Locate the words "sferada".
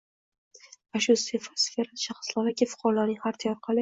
1.65-2.01